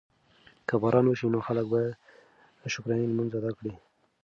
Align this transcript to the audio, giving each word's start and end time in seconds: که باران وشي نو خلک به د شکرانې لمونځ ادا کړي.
که 0.67 0.73
باران 0.81 1.05
وشي 1.07 1.27
نو 1.33 1.39
خلک 1.47 1.65
به 1.71 1.81
د 2.61 2.63
شکرانې 2.73 3.07
لمونځ 3.09 3.31
ادا 3.37 3.51
کړي. 3.57 3.73